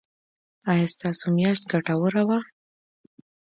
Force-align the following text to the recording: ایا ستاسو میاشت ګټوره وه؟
ایا 0.71 0.85
ستاسو 0.95 1.25
میاشت 1.37 1.63
ګټوره 1.71 2.21
وه؟ 2.27 2.39